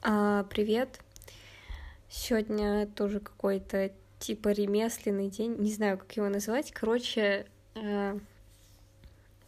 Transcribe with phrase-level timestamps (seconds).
[0.00, 1.00] А, привет.
[2.08, 3.90] Сегодня тоже какой-то
[4.20, 6.70] типа ремесленный день, не знаю, как его называть.
[6.70, 8.18] Короче, э,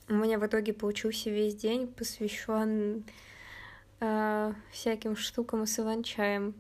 [0.09, 3.05] у меня в итоге получился весь день посвящен
[4.01, 6.55] э, всяким штукам с иван-чаем.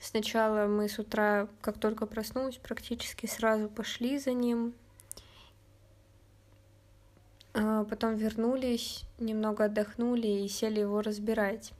[0.00, 4.72] Сначала мы с утра, как только проснулась, практически сразу пошли за ним.
[7.58, 11.72] А, потом вернулись, немного отдохнули и сели его разбирать.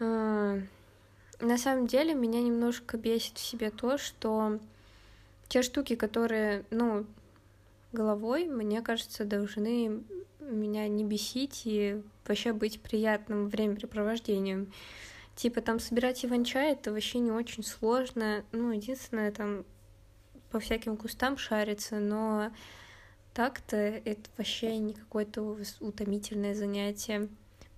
[0.00, 0.58] А,
[1.40, 4.58] на самом деле меня немножко бесит в себе то, что
[5.46, 7.06] те штуки, которые, ну,
[7.92, 10.02] головой, мне кажется, должны
[10.40, 14.72] меня не бесить и вообще быть приятным времяпрепровождением.
[15.36, 18.44] Типа там собирать иван-чай это вообще не очень сложно.
[18.50, 19.64] Ну, единственное, там
[20.50, 22.50] по всяким кустам шариться, но
[23.34, 27.28] так-то это вообще не какое-то утомительное занятие.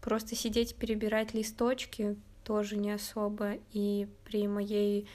[0.01, 3.55] Просто сидеть, перебирать листочки тоже не особо.
[3.73, 5.09] И при моей,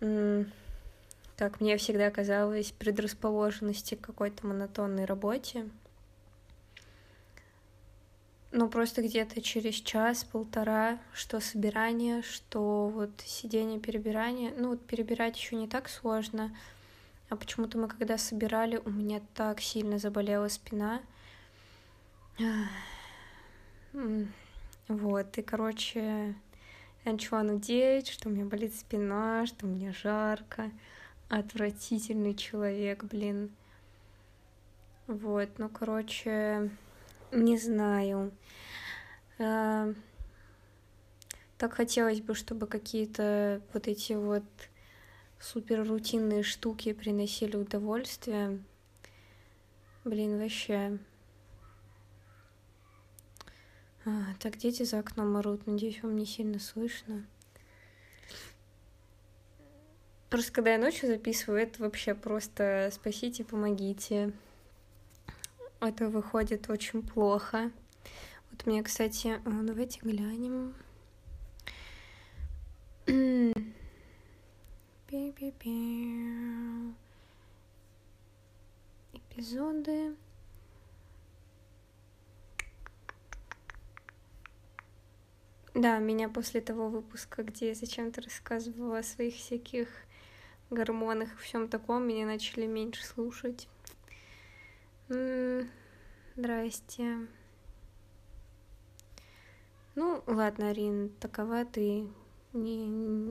[0.00, 5.68] как мне всегда казалось, предрасположенности к какой-то монотонной работе,
[8.52, 14.52] ну, просто где-то через час-полтора, что собирание, что вот сидение, перебирание.
[14.56, 16.50] Ну, вот перебирать еще не так сложно,
[17.30, 21.00] а почему-то мы когда собирали, у меня так сильно заболела спина.
[24.88, 26.34] Вот, и, короче,
[27.04, 30.72] я начала нудеть, что у меня болит спина, что мне жарко.
[31.28, 33.50] Отвратительный человек, блин.
[35.06, 36.70] Вот, ну, короче,
[37.30, 38.32] не знаю.
[39.38, 39.94] Э,
[41.56, 44.42] так хотелось бы, чтобы какие-то вот эти вот
[45.40, 48.62] супер рутинные штуки приносили удовольствие.
[50.04, 50.98] Блин, вообще.
[54.04, 55.66] А, так, дети за окном орут.
[55.66, 57.26] Надеюсь, вам не сильно слышно.
[60.30, 64.32] Просто когда я ночью записываю, это вообще просто спасите, помогите.
[65.80, 67.72] Это выходит очень плохо.
[68.50, 70.74] Вот мне, кстати, а, давайте глянем.
[79.12, 80.16] Эпизоды.
[85.74, 89.88] Да, меня после того выпуска, где я зачем-то рассказывала о своих всяких
[90.70, 93.68] гормонах и всем таком, меня начали меньше слушать.
[95.10, 95.68] М-м,
[96.36, 97.26] здрасте.
[99.94, 102.06] Ну, ладно, Рин, такова ты
[102.54, 102.86] не,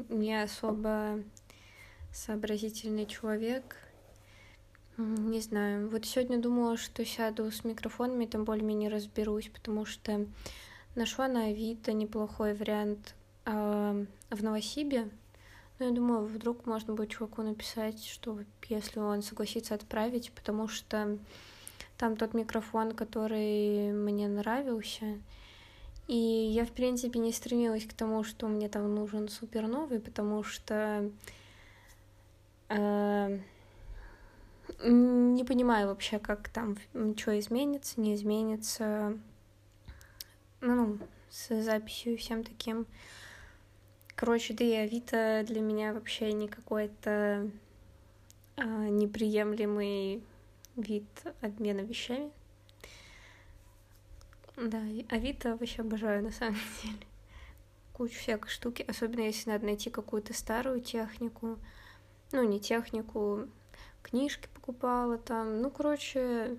[0.09, 1.23] не особо
[2.11, 3.77] сообразительный человек.
[4.97, 5.89] Не знаю.
[5.89, 10.25] Вот сегодня думала, что сяду с микрофонами, там более-менее разберусь, потому что
[10.95, 13.15] нашла на Авито неплохой вариант
[13.45, 15.09] э, в Новосибе.
[15.79, 21.17] Но я думаю, вдруг можно будет чуваку написать, что если он согласится отправить, потому что
[21.97, 25.19] там тот микрофон, который мне нравился,
[26.09, 30.43] и я, в принципе, не стремилась к тому, что мне там нужен супер новый, потому
[30.43, 31.09] что
[34.83, 36.77] не понимаю вообще, как там
[37.17, 39.17] что изменится, не изменится.
[40.61, 42.85] Ну, с записью и всем таким.
[44.15, 47.49] Короче, да и Авито для меня вообще не какой-то
[48.57, 50.21] э, неприемлемый
[50.75, 51.05] вид
[51.41, 52.31] обмена вещами.
[54.57, 57.07] Да, Авито вообще обожаю на самом деле.
[57.93, 61.57] Кучу всякой штуки, особенно если надо найти какую-то старую технику.
[62.31, 63.47] Ну, не технику,
[64.03, 65.61] книжки покупала там.
[65.61, 66.57] Ну, короче,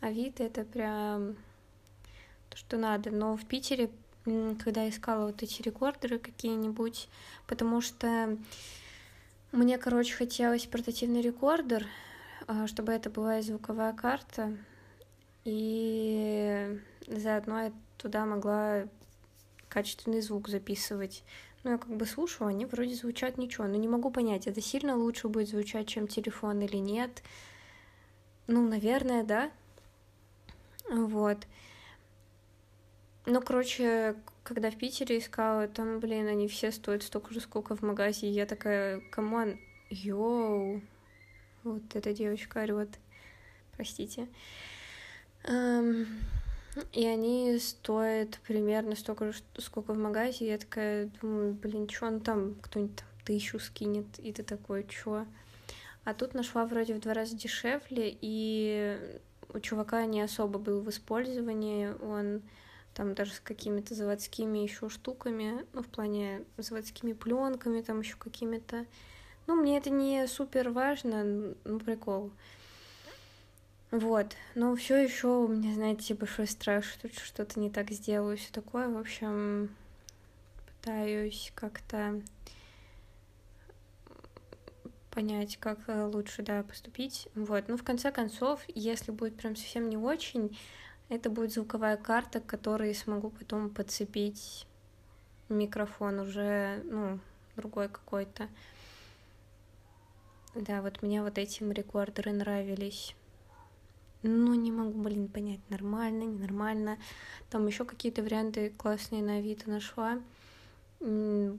[0.00, 1.36] Авито это прям
[2.50, 3.10] то, что надо.
[3.10, 3.90] Но в Питере,
[4.24, 7.08] когда искала вот эти рекордеры какие-нибудь,
[7.46, 8.36] потому что
[9.52, 11.86] мне, короче, хотелось портативный рекордер,
[12.48, 14.56] а, чтобы это была и звуковая карта,
[15.44, 18.88] и заодно я туда могла
[19.68, 21.22] качественный звук записывать.
[21.66, 24.94] Ну, я как бы слушаю, они вроде звучат ничего, но не могу понять, это сильно
[24.96, 27.24] лучше будет звучать, чем телефон или нет.
[28.46, 29.50] Ну, наверное, да.
[30.88, 31.38] Вот.
[33.24, 34.14] Ну, короче,
[34.44, 38.32] когда в Питере искала, там, блин, они все стоят столько же, сколько в магазине.
[38.32, 39.58] Я такая, come on,
[39.90, 40.80] yo.
[41.64, 42.90] Вот эта девочка орет.
[43.72, 44.28] Простите.
[45.42, 46.06] Эм,
[46.92, 50.48] и они стоят примерно столько же, сколько в магазе.
[50.48, 55.26] Я такая думаю, блин, что он там, кто-нибудь там тысячу скинет, и ты такой, чё?
[56.04, 58.98] А тут нашла вроде в два раза дешевле, и
[59.52, 62.42] у чувака не особо был в использовании, он
[62.94, 68.86] там даже с какими-то заводскими еще штуками, ну, в плане заводскими пленками, там еще какими-то.
[69.46, 72.30] Ну, мне это не супер важно, ну, прикол.
[73.98, 78.52] Вот, но все еще у меня, знаете, большой страх, что что-то не так сделаю, все
[78.52, 78.90] такое.
[78.90, 79.70] В общем,
[80.66, 82.20] пытаюсь как-то
[85.10, 87.28] понять, как э, лучше, да, поступить.
[87.34, 90.58] Вот, ну, в конце концов, если будет прям совсем не очень,
[91.08, 94.66] это будет звуковая карта, к которой смогу потом подцепить
[95.48, 97.18] микрофон уже, ну,
[97.56, 98.48] другой какой-то.
[100.54, 103.16] Да, вот мне вот эти рекордеры нравились.
[104.26, 106.98] Но не могу, блин, понять, нормально, ненормально.
[107.50, 110.20] Там еще какие-то варианты классные на Авито нашла.
[111.00, 111.58] Но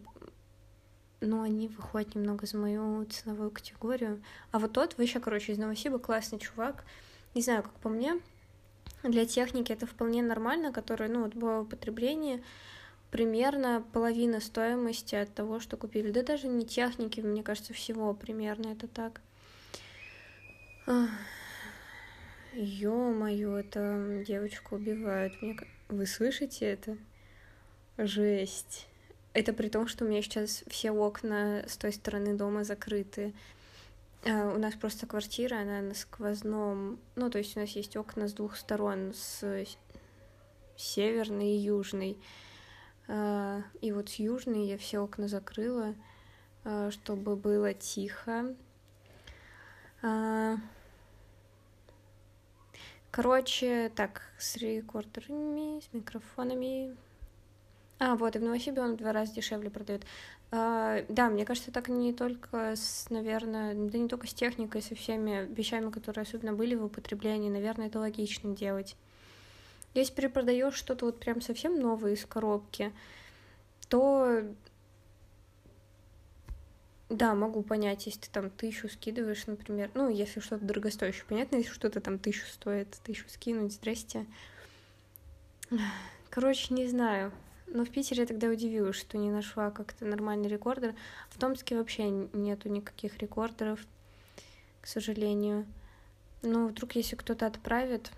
[1.42, 4.22] они выходят немного за мою ценовую категорию.
[4.52, 6.84] А вот тот вообще, короче, из Новосиба классный чувак.
[7.34, 8.19] Не знаю, как по мне,
[9.04, 12.44] для техники это вполне нормально, который, ну, вот было употребление
[13.12, 16.12] примерно половина стоимости от того, что купили.
[16.12, 19.22] Да даже не техники, мне кажется, всего примерно это так.
[22.54, 25.42] Ё-моё, это девочку убивают.
[25.42, 25.58] Мне...
[25.90, 26.98] Вы слышите это?
[27.98, 28.88] Жесть.
[29.34, 33.34] Это при том, что у меня сейчас все окна с той стороны дома закрыты.
[34.26, 37.00] А, у нас просто квартира, она на сквозном...
[37.16, 39.66] Ну, то есть у нас есть окна с двух сторон, с
[40.76, 42.18] северной и южной.
[43.08, 45.94] А, и вот с южной я все окна закрыла,
[46.64, 48.56] а, чтобы было тихо.
[53.12, 56.95] Короче, так, с рекордерами, с микрофонами.
[58.00, 60.04] А, вот, и в Новосибе он в два раза дешевле продает.
[60.51, 64.95] А, да, мне кажется, так не только с, наверное, да не только с техникой, со
[64.95, 68.95] всеми вещами, которые особенно были в употреблении, наверное, это логично делать.
[69.94, 72.94] Если перепродаешь что-то вот прям совсем новое из коробки,
[73.89, 74.44] то
[77.09, 79.89] да, могу понять, если ты там тысячу скидываешь, например.
[79.94, 81.24] Ну, если что-то дорогостоящее.
[81.27, 84.25] Понятно, если что-то там тысячу стоит, тысячу скинуть, здрасте.
[86.30, 87.31] Короче, не знаю.
[87.68, 90.95] Но в Питере я тогда удивилась, что не нашла как-то нормальный рекордер.
[91.30, 93.80] В Томске вообще нету никаких рекордеров,
[94.81, 95.65] к сожалению.
[96.42, 98.12] Ну, вдруг если кто-то отправит.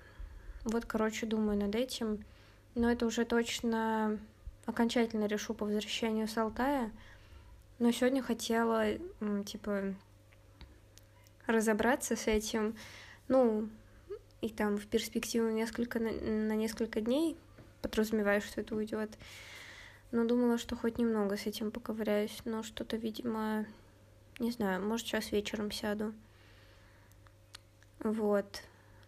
[0.64, 2.26] Вот, короче, думаю над этим.
[2.74, 4.20] Но это уже точно
[4.66, 6.92] окончательно решу по возвращению с Алтая.
[7.80, 8.98] Но сегодня хотела,
[9.46, 9.96] типа,
[11.48, 12.76] разобраться с этим.
[13.28, 13.70] Ну,
[14.42, 17.38] и там в перспективу несколько, на, на несколько дней
[17.82, 19.18] подразумеваю, что это уйдет.
[20.12, 23.66] Но думала, что хоть немного с этим поковыряюсь, но что-то, видимо,
[24.40, 26.14] не знаю, может, сейчас вечером сяду.
[28.00, 28.64] Вот.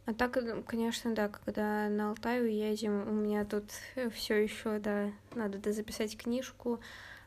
[0.05, 3.65] А так, конечно, да, когда на Алтай уедем, у меня тут
[4.13, 6.79] все еще, да, надо дозаписать книжку,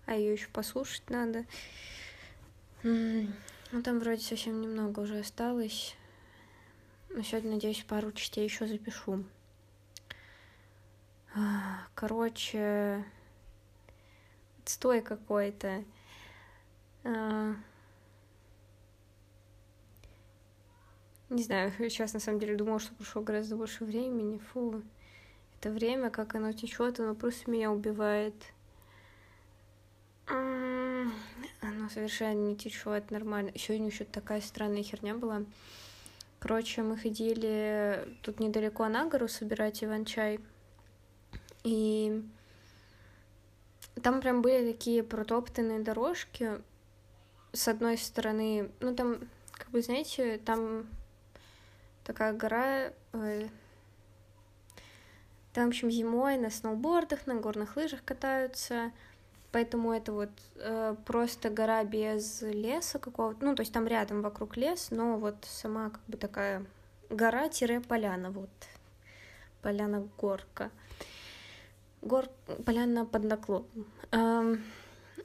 [0.07, 1.45] а ее еще послушать надо.
[2.83, 5.97] Ну, там вроде совсем немного уже осталось.
[7.11, 9.25] Но сегодня, надеюсь, пару частей еще запишу.
[11.95, 13.05] Короче,
[14.63, 15.85] отстой какой-то.
[17.05, 17.55] А,
[21.31, 24.39] не знаю, сейчас на самом деле думала, что прошло гораздо больше времени.
[24.53, 24.83] Фу,
[25.59, 28.35] это время, как оно течет, оно просто меня убивает.
[30.27, 33.53] Оно совершенно не течет нормально.
[33.57, 35.43] Сегодня еще такая странная херня была.
[36.39, 40.41] Короче, мы ходили тут недалеко на гору собирать иван-чай.
[41.63, 42.23] И
[44.03, 46.61] там прям были такие протоптанные дорожки.
[47.53, 49.19] С одной стороны, ну там,
[49.53, 50.87] как бы, знаете, там
[52.05, 52.93] такая гора.
[53.13, 53.49] Э,
[55.53, 58.93] там, в общем, зимой на сноубордах, на горных лыжах катаются.
[59.55, 63.45] Поэтому это вот э, просто гора без леса какого-то.
[63.45, 66.67] Ну, то есть там рядом вокруг лес, но вот сама как бы такая
[67.09, 68.51] гора-поляна, вот.
[69.63, 70.73] Поляна-горка
[72.03, 72.27] гор
[72.65, 73.87] поляна под наклоном.
[74.11, 74.63] Эм,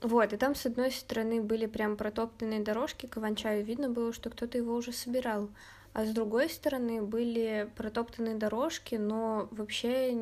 [0.02, 4.30] вот, и там с одной стороны были прям протоптанные дорожки к Иван-чаю, видно было, что
[4.30, 5.50] кто-то его уже собирал.
[5.94, 10.14] А с другой стороны были протоптанные дорожки, но вообще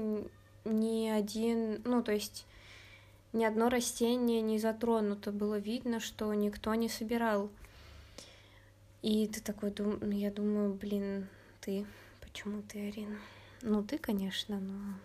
[0.64, 2.47] ни один, ну, то есть
[3.38, 5.32] ни одно растение не затронуто.
[5.32, 7.50] Было видно, что никто не собирал.
[9.02, 10.10] И ты такой, дум...
[10.10, 11.28] я думаю, блин,
[11.62, 11.86] ты,
[12.22, 13.18] почему ты, Арина?
[13.62, 14.96] Ну, ты, конечно, но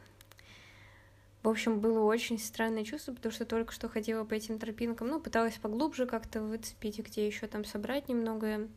[1.43, 5.21] в общем, было очень странное чувство, потому что только что ходила по этим тропинкам, ну,
[5.21, 8.69] пыталась поглубже как-то выцепить, где еще там собрать немного.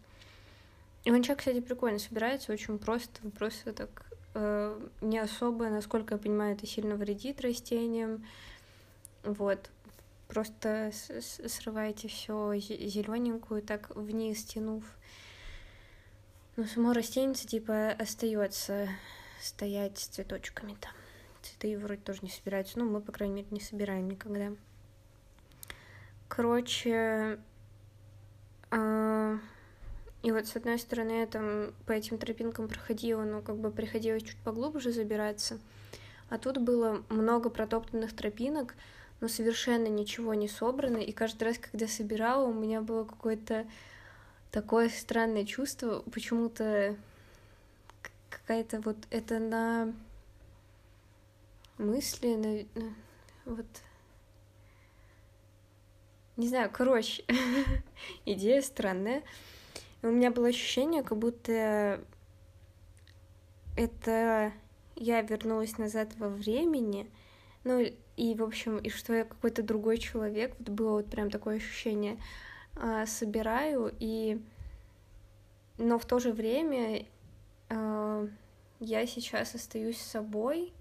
[1.04, 6.66] Иванчак, кстати, прикольно собирается, очень просто, просто так э, не особо, насколько я понимаю, это
[6.66, 8.26] сильно вредит растениям.
[9.26, 9.70] Вот.
[10.28, 10.92] Просто
[11.48, 14.84] срывайте все зелененькую, так вниз тянув.
[16.56, 18.88] Но само растение типа остается
[19.42, 20.92] стоять с цветочками там.
[21.42, 22.80] Цветы вроде тоже не собираются.
[22.80, 24.52] Ну, мы, по крайней мере, не собираем никогда.
[26.28, 27.40] Короче,
[28.72, 29.38] э,
[30.24, 34.24] и вот с одной стороны я там по этим тропинкам проходила, но как бы приходилось
[34.24, 35.60] чуть поглубже забираться.
[36.30, 38.76] А тут было много протоптанных тропинок,
[39.22, 40.98] но совершенно ничего не собрано.
[40.98, 43.68] И каждый раз, когда собирала, у меня было какое-то
[44.52, 46.96] такое странное чувство, почему-то
[48.30, 49.94] какая-то вот это на
[51.78, 52.94] мысли, на,
[53.46, 53.66] вот
[56.38, 57.24] не знаю, короче,
[58.26, 59.24] идея странная
[60.06, 62.00] у меня было ощущение, как будто
[63.76, 64.54] это
[64.96, 67.10] я вернулась назад во времени,
[67.66, 67.84] ну
[68.16, 72.18] и, в общем, и что я какой-то другой человек, вот было вот прям такое ощущение,
[72.76, 74.42] а, собираю, и...
[75.78, 77.06] Но в то же время
[77.70, 78.28] а,
[78.80, 80.72] я сейчас остаюсь собой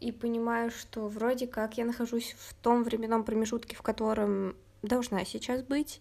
[0.00, 5.62] и понимаю, что вроде как я нахожусь в том временном промежутке, в котором должна сейчас
[5.62, 6.00] быть,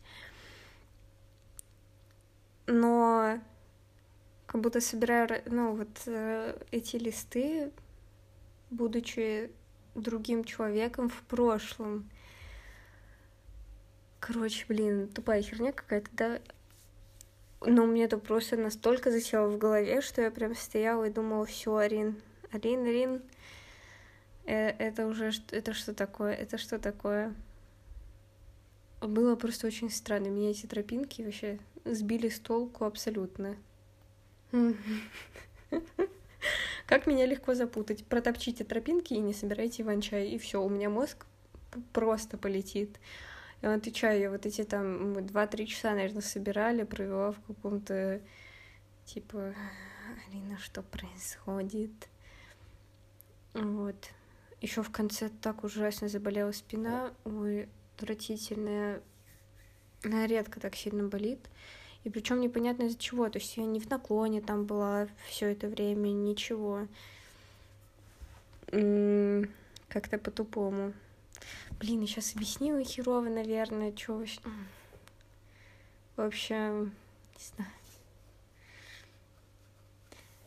[2.66, 3.40] но
[4.46, 7.72] как будто собираю, ну, вот э, эти листы,
[8.70, 9.52] будучи
[9.96, 12.10] другим человеком в прошлом.
[14.20, 16.40] Короче, блин, тупая херня какая-то, да?
[17.62, 21.76] Но мне это просто настолько засело в голове, что я прям стояла и думала, все,
[21.76, 22.16] Арин,
[22.52, 23.22] Арин, Арин,
[24.46, 27.34] э, это уже, это что такое, это что такое?
[29.02, 33.58] Было просто очень странно, меня эти тропинки вообще сбили с толку абсолютно.
[36.90, 38.04] Как меня легко запутать.
[38.04, 41.28] Протопчите тропинки и не собирайте иван-чай, и все, у меня мозг
[41.94, 43.00] просто полетит.
[43.62, 48.22] Я отвечаю, я вот эти там мы два-три часа, наверное, собирали, провела в каком-то
[49.06, 49.54] типа,
[50.28, 52.10] Алина, что происходит?
[53.54, 54.10] Вот.
[54.60, 59.04] Еще в конце так ужасно заболела спина, ой, отвратительная.
[60.04, 61.52] Она редко так сильно болит.
[62.04, 63.30] И причем непонятно из-за чего.
[63.30, 66.88] То есть я не в наклоне там была все это время, ничего.
[68.68, 70.94] Как-то по-тупому.
[71.80, 74.40] Блин, я сейчас объяснила херово, наверное, что вообще...
[76.16, 76.94] В общем,
[77.36, 77.44] не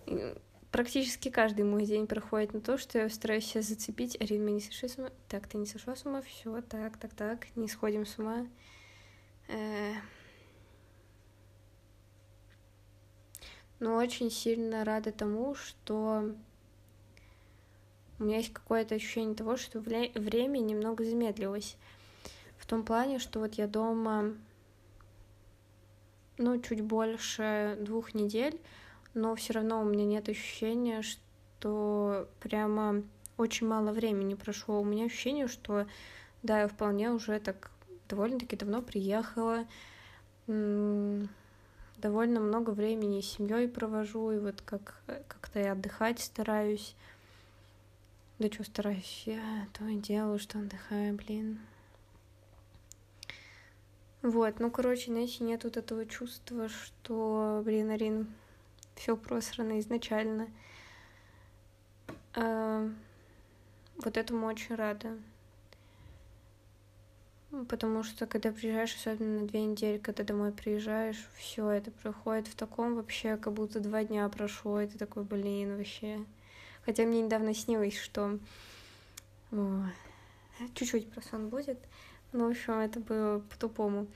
[0.07, 0.37] знаю.
[0.71, 4.19] Практически каждый мой день проходит на то, что я стараюсь себя зацепить.
[4.21, 5.11] Арина, мы не сошли с ума?
[5.29, 6.23] Так, ты не сошла с ума?
[6.23, 8.47] Все, так, так, так, не сходим с ума.
[9.49, 9.97] Э -э
[13.83, 16.33] но очень сильно рада тому, что
[18.21, 21.77] у меня есть какое-то ощущение того, что время немного замедлилось.
[22.59, 24.35] В том плане, что вот я дома,
[26.39, 28.61] ну, чуть больше двух недель,
[29.15, 33.03] но все равно у меня нет ощущения, что прямо
[33.37, 34.81] очень мало времени прошло.
[34.81, 35.89] У меня ощущение, что
[36.45, 37.73] да, я вполне уже так
[38.09, 39.67] довольно-таки давно приехала,
[42.03, 46.95] довольно много времени с семьей провожу, и вот как, как-то я отдыхать стараюсь.
[48.39, 51.61] Да что стараюсь, я то и делаю, что отдыхаю, блин.
[54.21, 58.33] Вот, ну, короче, знаете, нет вот этого чувства, что, блин, Арин,
[58.95, 60.49] все просрано изначально.
[62.35, 62.89] А,
[63.97, 65.17] вот этому очень рада.
[67.69, 72.55] Потому что когда приезжаешь, особенно на две недели, когда домой приезжаешь, все это проходит в
[72.55, 76.25] таком вообще, как будто два дня прошло, ты такой, блин, вообще.
[76.87, 78.39] Хотя мне недавно снилось, что
[80.75, 81.79] чуть-чуть про сон будет.
[82.33, 84.07] Ну, в общем, это было по-тупому.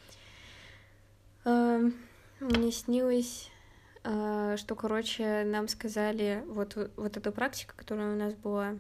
[1.44, 3.50] Мне снилось,
[4.02, 8.78] а, что, короче, нам сказали, вот, вот эта практика, которая у нас была,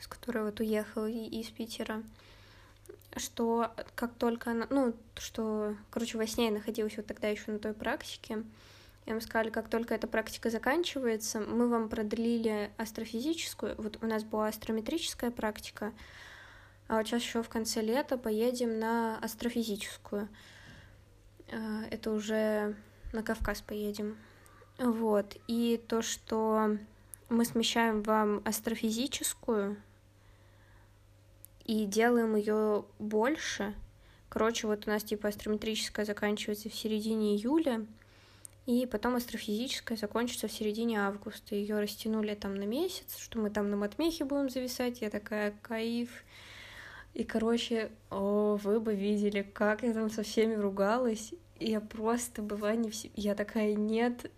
[0.00, 2.02] с которой вот уехала из Питера,
[3.16, 7.58] что как только она, ну, что, короче, во сне я находилась вот тогда еще на
[7.58, 8.44] той практике,
[9.06, 14.48] им сказали, как только эта практика заканчивается, мы вам продлили астрофизическую, вот у нас была
[14.48, 15.92] астрометрическая практика,
[16.88, 20.28] а вот сейчас еще в конце лета поедем на астрофизическую.
[21.50, 22.76] А, это уже
[23.12, 24.16] на Кавказ поедем.
[24.78, 25.36] Вот.
[25.46, 26.76] И то, что
[27.28, 29.76] мы смещаем вам астрофизическую,
[31.72, 33.74] и делаем ее больше.
[34.28, 37.86] Короче, вот у нас типа астрометрическая заканчивается в середине июля,
[38.66, 41.54] И потом астрофизическая закончится в середине августа.
[41.54, 45.00] Ее растянули там на месяц, что мы там на матмехе будем зависать.
[45.00, 46.10] Я такая, кайф.
[47.14, 51.32] И, короче, о, вы бы видели, как я там со всеми ругалась.
[51.58, 53.12] Я просто была не в себе.
[53.16, 54.30] Я такая, нет,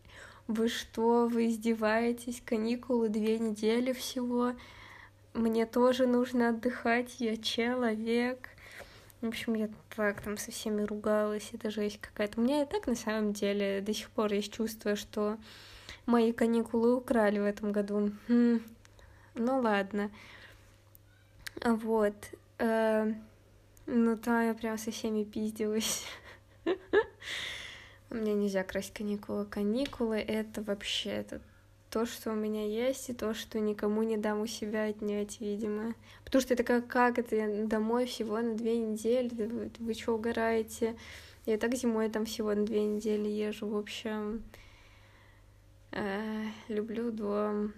[0.47, 2.41] вы что, вы издеваетесь?
[2.45, 4.53] Каникулы две недели всего.
[5.35, 8.49] Мне тоже нужно отдыхать, я человек.
[9.21, 12.41] В общем, я так там со всеми ругалась, это жесть какая-то.
[12.41, 15.37] У меня и так на самом деле до сих пор есть чувство, что
[16.07, 18.13] мои каникулы украли в этом году.
[18.29, 18.61] Хм.
[19.35, 20.13] Ну ладно.
[21.65, 22.15] Вот.
[22.59, 23.13] Э,
[23.87, 26.05] ну да, я прям со всеми пиздилась.
[28.11, 29.47] Меня нельзя красть каникулы.
[29.47, 31.41] Каникулы— это вообще это
[31.95, 35.95] то, что у меня есть, и то, что никому не дам у себя отнять, видимо.
[36.25, 40.17] Потому что я такая, как это, я домой всего на две недели, вы, вы что,
[40.17, 40.97] угораете?
[41.47, 44.43] Я так зимой там всего на две недели езжу, в общем.
[45.93, 47.73] Э, люблю дом,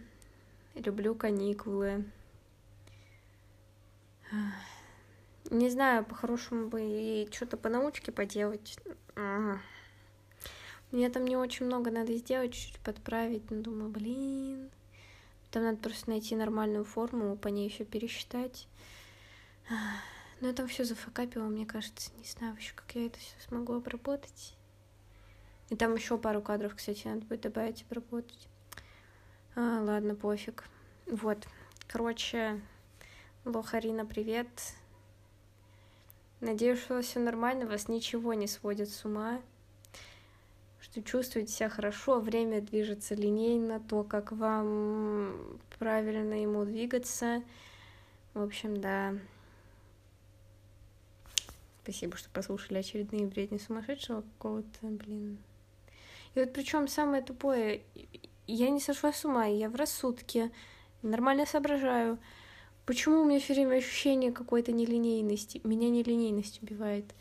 [0.74, 2.06] люблю каникулы.
[5.50, 8.78] Не знаю, по-хорошему бы и что-то по научке поделать.
[10.92, 14.70] Мне там не очень много надо сделать, чуть-чуть подправить, но думаю, блин.
[15.50, 18.68] Там надо просто найти нормальную форму, по ней еще пересчитать.
[20.40, 22.10] Но я там все зафакапила, мне кажется.
[22.18, 24.54] Не знаю вообще, как я это все смогу обработать.
[25.70, 28.48] И там еще пару кадров, кстати, надо будет добавить и обработать.
[29.54, 30.64] А, ладно, пофиг.
[31.06, 31.48] Вот.
[31.88, 32.60] Короче,
[33.46, 34.48] Лохарина, привет.
[36.40, 39.40] Надеюсь, что все нормально, вас ничего не сводит с ума
[41.02, 47.42] чувствуете себя хорошо, время движется линейно, то, как вам правильно ему двигаться.
[48.34, 49.14] В общем, да.
[51.82, 55.38] Спасибо, что послушали очередные бредни сумасшедшего какого-то, блин.
[56.34, 57.82] И вот причем самое тупое,
[58.46, 60.50] я не сошла с ума, я в рассудке,
[61.02, 62.18] нормально соображаю.
[62.84, 65.60] Почему у меня все время ощущение какой-то нелинейности?
[65.64, 67.14] Меня нелинейность убивает.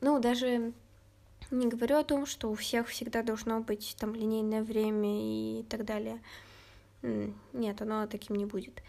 [0.00, 0.72] Ну, даже
[1.50, 5.08] не говорю о том, что у всех всегда должно быть там линейное время
[5.60, 6.20] и так далее.
[7.02, 8.82] Нет, оно таким не будет.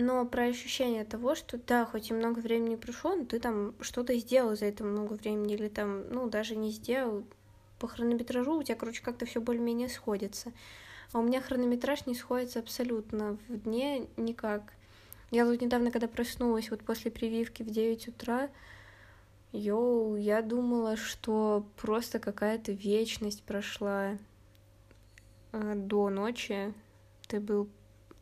[0.00, 4.16] Но про ощущение того, что да, хоть и много времени прошло, но ты там что-то
[4.16, 7.24] сделал за это много времени, или там, ну, даже не сделал.
[7.80, 10.52] По хронометражу у тебя, короче, как-то все более-менее сходится.
[11.12, 13.38] А у меня хронометраж не сходится абсолютно.
[13.48, 14.72] В дне никак.
[15.30, 18.50] Я тут недавно, когда проснулась, вот после прививки в 9 утра,
[19.52, 24.18] Йоу, я думала, что просто какая-то вечность прошла
[25.52, 26.74] э, до ночи.
[27.24, 27.68] Это был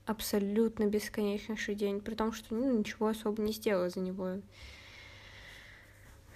[0.04, 4.40] абсолютно бесконечнейший день, при том, что ну, ничего особо не сделала за него.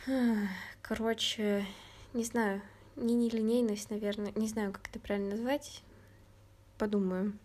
[0.82, 1.64] Короче,
[2.12, 2.60] не знаю,
[2.96, 5.84] не нелинейность, наверное, не знаю, как это правильно назвать.
[6.78, 7.38] Подумаю.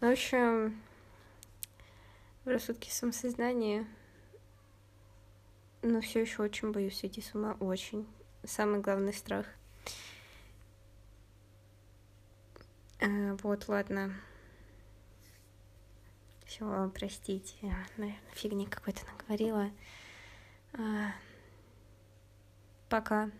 [0.00, 0.78] Ну, в общем,
[2.44, 3.86] в рассудке самосознания
[5.82, 8.06] но все еще очень боюсь сойти с ума, очень.
[8.44, 9.46] Самый главный страх.
[13.00, 14.14] А, вот, ладно.
[16.44, 17.56] Все, простите,
[17.96, 19.70] наверное, фигни какой-то наговорила.
[20.72, 21.12] А,
[22.88, 23.30] пока.